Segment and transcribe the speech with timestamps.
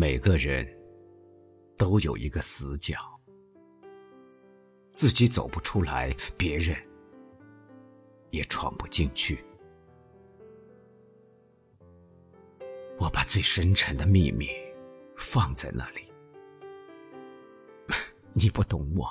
[0.00, 0.66] 每个人
[1.76, 2.96] 都有一个死角，
[4.92, 6.74] 自己走不出来，别人
[8.30, 9.44] 也闯不进去。
[12.98, 14.48] 我把最深沉的秘密
[15.18, 16.10] 放在那里，
[18.32, 19.06] 你不懂我，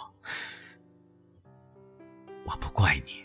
[2.46, 3.24] 我不怪你。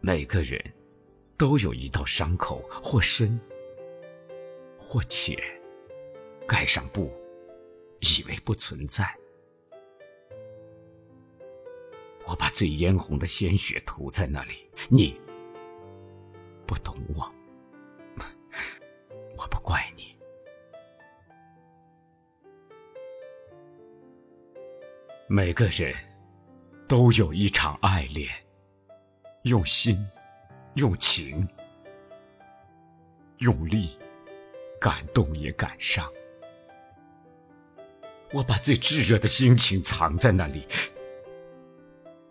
[0.00, 0.60] 每个人
[1.38, 3.38] 都有一道伤口，或深
[4.78, 5.36] 或浅，
[6.46, 7.12] 盖上布，
[8.00, 9.06] 以为不存在。
[12.26, 15.20] 我把最嫣红的鲜血涂在那里，你
[16.66, 17.32] 不懂我，
[19.36, 20.16] 我不怪你。
[25.28, 25.94] 每个人
[26.88, 28.28] 都有一场爱恋，
[29.42, 29.96] 用心，
[30.76, 31.48] 用情，
[33.38, 33.98] 用力，
[34.78, 36.06] 感动也感伤。
[38.30, 40.68] 我把最炙热的心情藏在那里。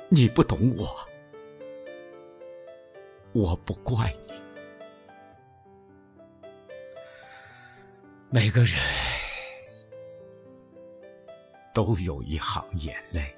[0.09, 0.95] 你不懂我，
[3.33, 4.33] 我不怪你。
[8.29, 8.79] 每个人
[11.73, 13.35] 都有一行眼泪，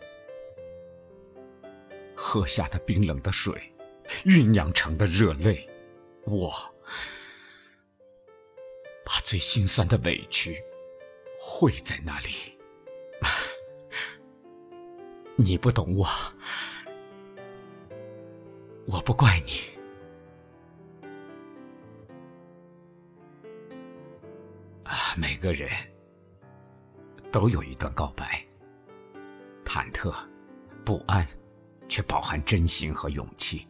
[2.14, 3.74] 喝下的冰冷的水，
[4.26, 5.70] 酝酿成的热泪，
[6.26, 6.52] 我
[9.06, 10.62] 把最心酸的委屈
[11.40, 12.58] 汇在那里。
[15.36, 16.08] 你不懂我。
[18.88, 19.62] 我不怪你。
[24.84, 25.70] 啊，每个人
[27.32, 28.42] 都有一段告白，
[29.66, 30.16] 忐忑、
[30.86, 31.28] 不安，
[31.90, 33.68] 却饱含真心和勇气。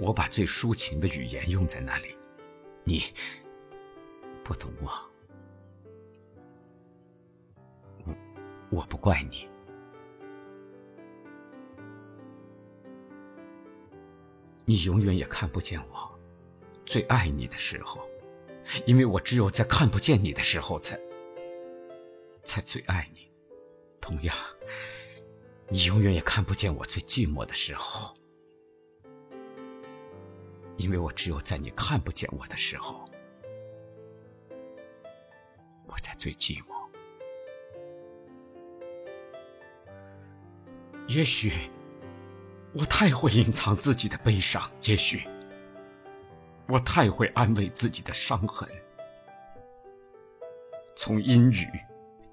[0.00, 2.16] 我把最抒情的语言用在那里，
[2.84, 3.02] 你
[4.44, 4.90] 不懂我，
[8.06, 8.14] 我
[8.70, 9.48] 我不怪你。
[14.64, 16.18] 你永远也看不见我
[16.84, 18.08] 最爱你的时候，
[18.86, 21.00] 因为我只有在看不见你的时候，才
[22.44, 23.28] 才最爱你。
[24.00, 24.36] 同样，
[25.68, 28.14] 你永远也看不见我最寂寞的时候，
[30.78, 33.04] 因为我只有在你看不见我的时候，
[35.86, 36.88] 我才最寂寞。
[41.08, 41.52] 也许。
[42.74, 45.26] 我太会隐藏自己的悲伤，也许
[46.68, 48.68] 我太会安慰自己的伤痕。
[50.94, 51.66] 从阴雨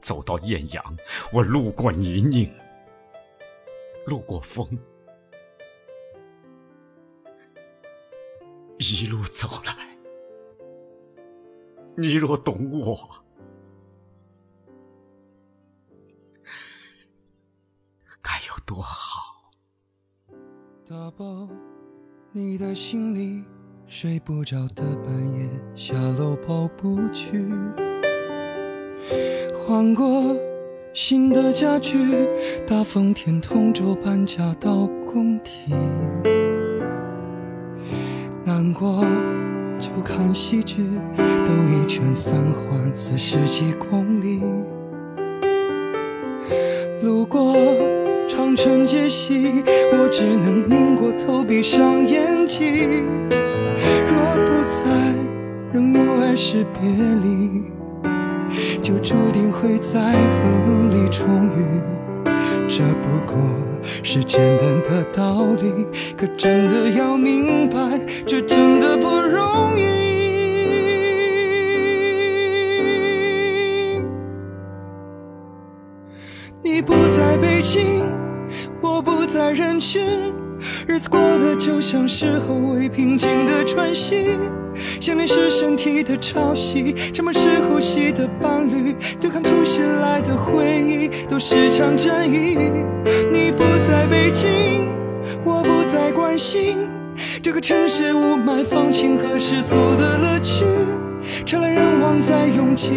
[0.01, 0.97] 走到艳阳，
[1.31, 2.51] 我路过泥泞，
[4.05, 4.67] 路过风，
[8.93, 9.73] 一路走来。
[11.97, 12.97] 你若懂我，
[18.21, 19.51] 该有多好。
[20.87, 21.47] 打包
[22.31, 23.43] 你的行李，
[23.87, 27.43] 睡不着的半夜下楼跑步去，
[29.55, 30.35] 换过
[30.93, 32.27] 新的家具，
[32.67, 35.73] 大风天同桌搬家到工体，
[38.47, 39.03] 难过
[39.79, 40.85] 就看喜剧，
[41.17, 44.39] 兜一圈三环四十几公里，
[47.01, 47.55] 路过。
[48.27, 49.63] 长城街西，
[49.93, 53.07] 我只能拧过头，闭上眼睛。
[54.07, 54.85] 若不在，
[55.71, 56.91] 仍有爱是别
[57.23, 57.63] 离，
[58.79, 62.04] 就注定会在恨里重遇。
[62.67, 63.37] 这不过
[64.03, 65.85] 是简单的道理，
[66.17, 69.85] 可真的要明白，这真的不容易。
[76.61, 78.13] 你不在北京。
[78.81, 80.33] 我不在人群，
[80.87, 84.25] 日子过得就像是后未平静的喘息。
[84.99, 88.93] 想念是身体的潮汐，沉默是呼吸的伴侣。
[89.19, 92.57] 对抗突袭来的回忆，都是场战役。
[93.31, 94.87] 你不在北京，
[95.43, 96.89] 我不再关心
[97.41, 100.65] 这个城市雾霾、放晴和世俗的乐趣。
[101.45, 102.91] 车来人往在拥挤，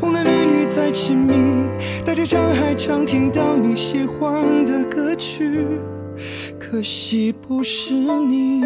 [0.00, 1.66] 红男绿女在亲密，
[2.04, 5.66] 大街上还常听到你喜欢的歌曲，
[6.70, 8.60] 可惜不是你。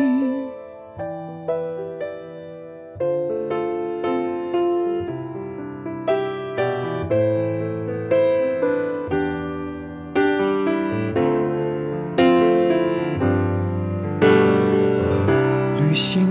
[15.78, 16.28] 旅行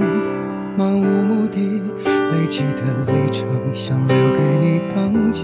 [0.78, 5.44] 漫无目的，累积的里程想留给你登记。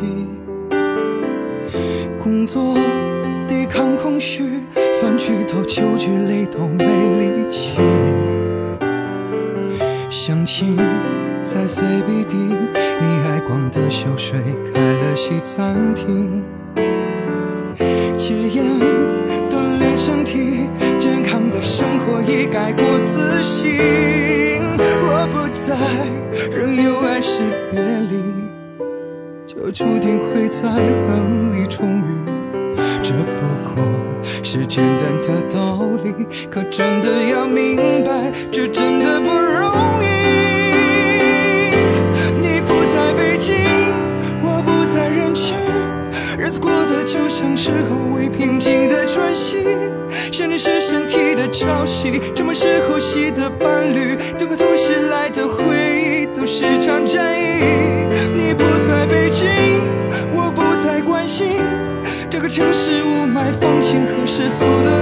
[2.21, 2.75] 工作
[3.49, 4.43] 抵抗空虚，
[5.01, 7.73] 饭局到酒局累都没力气。
[10.07, 10.77] 相亲
[11.43, 14.39] 在 CBD，你爱逛的秀水
[14.71, 16.43] 开了西餐厅。
[18.15, 18.65] 戒烟
[19.49, 20.69] 锻炼身体，
[20.99, 23.71] 健康的生活已改过自新。
[25.01, 25.75] 若不在，
[26.55, 27.41] 仍有爱是
[27.71, 28.21] 别离，
[29.47, 32.38] 就注定会在恨里重遇。
[33.09, 33.41] 这不
[33.73, 33.83] 过
[34.43, 36.13] 是简单的道理，
[36.47, 40.05] 可真的要明白，却真的不容易。
[42.39, 43.55] 你不在北京，
[44.43, 45.57] 我不在人群，
[46.37, 49.65] 日子过得就像是后未平静的喘息。
[50.31, 55.65] 想你是身体的潮汐，沉默是呼吸的伴侣，渡过突袭来的回
[55.99, 57.63] 忆，都是场战役。
[58.35, 59.47] 你不在北京，
[62.59, 64.98] 城市雾霾、放晴和世俗的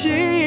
[0.00, 0.37] ti.